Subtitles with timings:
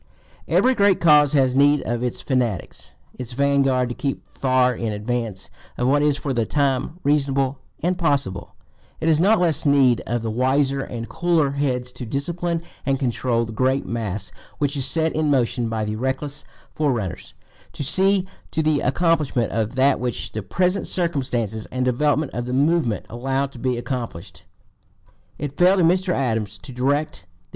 [0.47, 5.51] Every great cause has need of its fanatics, its vanguard to keep far in advance
[5.77, 8.55] of what is for the time reasonable and possible;
[8.99, 13.45] it has not less need of the wiser and cooler heads to discipline and control
[13.45, 17.35] the great mass which is set in motion by the reckless forerunners,
[17.73, 22.53] to see to the accomplishment of that which the present circumstances and development of the
[22.53, 24.45] movement allow to be accomplished.
[25.37, 26.11] It fell to Mr.
[26.11, 27.27] Adams to direct the (p.